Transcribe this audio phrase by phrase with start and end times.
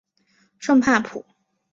[0.57, 1.23] 圣帕普。